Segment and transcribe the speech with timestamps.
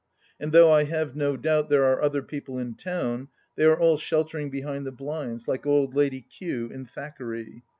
[0.39, 3.97] And though I have no doubt there are other people in town, they are all
[3.97, 7.61] shelter ing behind the blinds, like old Lady Kew in Thackeray.